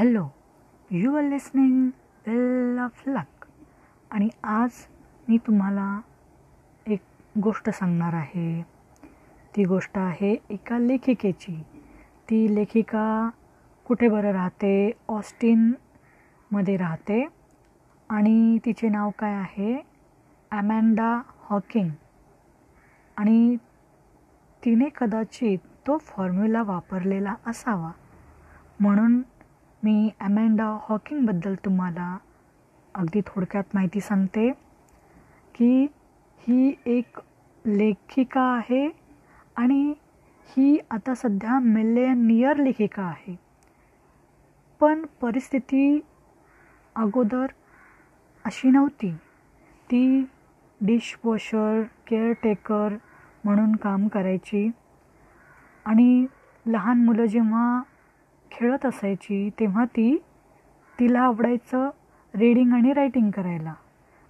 [0.00, 0.28] Hello
[0.90, 1.90] you are listening
[2.26, 3.46] well of luck
[4.10, 4.70] आणि आज
[5.28, 6.00] मी तुम्हाला
[6.86, 7.00] एक
[7.40, 8.62] गोष्ट सांगणार आहे.
[9.56, 11.62] ती गोष्ट आहे एका लेखिकेची.
[12.30, 13.30] ती लेखिका
[13.84, 14.92] कुठे बरं राहते?
[15.08, 17.28] ऑस्टिनमध्ये राहते.
[18.08, 19.82] आणि तिचे नाव काय आहे?
[20.50, 21.90] Amanda Hawking.
[23.16, 23.56] आणि
[24.64, 27.90] तिने कदाचित तो फॉर्म्युला वापरलेला असावा.
[28.80, 29.22] म्हणून
[29.84, 32.16] मी अमेंडा हॉकिंगबद्दल तुम्हाला
[32.94, 34.50] अगदी थोडक्यात माहिती सांगते
[35.54, 35.86] की
[36.38, 37.20] ही एक
[37.66, 38.90] लेखिका आहे
[39.56, 39.94] आणि
[40.48, 43.38] ही आता सध्या मिलेनियर लेखिका आहे.
[44.80, 46.00] पण परिस्थिती
[46.96, 47.46] अगोदर
[48.44, 49.12] अशी नव्हती.
[49.90, 50.26] ती
[50.80, 52.96] डिशवॉशर केअरटेकर
[53.44, 54.70] म्हणून काम करायची.
[55.84, 56.26] आणि
[56.66, 57.82] लहान मुलं जेव्हा
[58.50, 60.22] खेळत असायची तेव्हा ती
[61.00, 61.90] तिला आवडायचं
[62.34, 63.74] रीडिंग आणि रायटिंग करायला.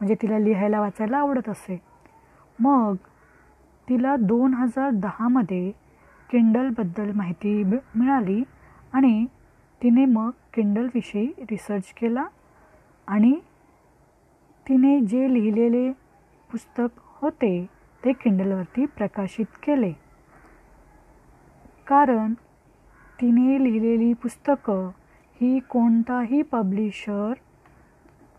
[0.00, 1.82] म्हणजे तिला लिहायला वाचायला आवडत असे.
[2.58, 2.94] मग
[3.88, 5.70] तिला दोन हजार दहामध्ये
[6.30, 8.42] किंडलबद्दल माहिती मिळाली
[8.92, 9.26] आणि
[9.82, 12.24] तिने मग किंडलविषयी रिसर्च केला
[13.06, 13.40] आणि
[14.68, 15.92] तिने जे लिहिलेले
[16.50, 17.66] पुस्तक होते
[18.04, 19.92] ते किंडलवरती प्रकाशित केले.
[21.86, 22.34] कारण
[23.22, 24.88] तिने लिहिलेली पुस्तकं
[25.40, 27.32] ही कोणताही पब्लिशर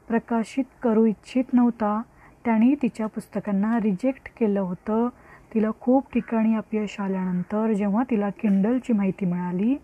[0.07, 2.01] प्रकाशित करू इच्छित नव्हता.
[2.45, 5.07] त्याने तिच्या पुस्तकांना रिजेक्ट केलं होतं.
[5.53, 9.75] तिला खूप ठिकाणी अपयश आल्यानंतर जेव्हा तिला किंडलची माहिती मिळाली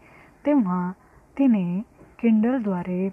[0.45, 0.91] तेव्हा
[1.37, 1.81] तिने
[2.21, 3.09] किंडलद्वारे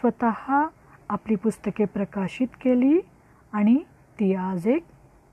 [0.00, 0.66] स्वतः
[1.08, 2.98] आपली पुस्तके प्रकाशित केली
[3.52, 3.78] आणि
[4.20, 4.84] ती आज एक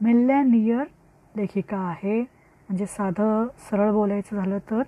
[0.02, 0.84] मिल्लॅनियर
[1.38, 2.20] लेखिका आहे.
[2.22, 4.82] म्हणजे साधं सरळ बोलायचं झालं तर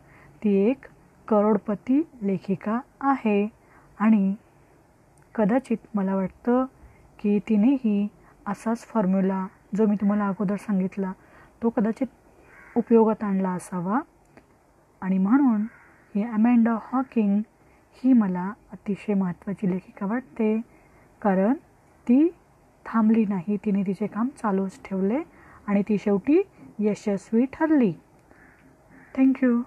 [0.48, 0.86] ती एक
[1.28, 3.48] करोडपती लेखिका आहे.
[4.00, 4.36] आणि
[5.36, 6.66] कदाचित मला वाटतं
[7.20, 8.08] की तिनेही
[8.45, 11.12] असाच फॉर्म्युला जो मी तुम्हाला अगोदर सांगितला
[11.63, 12.08] तो कदाचित
[12.78, 14.00] उपयोगात आणला असावा.
[15.02, 15.62] आणि म्हणून
[16.16, 17.41] ही अमेंडा हॉकिंग
[18.03, 20.62] ही मला अतिशय महत्त्वाची लेखिका वाटते.
[21.22, 21.53] कारण
[22.08, 22.28] ती
[22.85, 25.19] थांबली नाही तिने तिचे काम चालूच ठेवले
[25.68, 26.41] आणि ती शेवटी
[26.79, 27.94] यशस्वी ठरली.
[29.18, 29.62] थँक्यू.